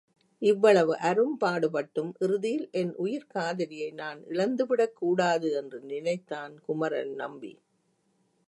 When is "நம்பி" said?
7.13-7.53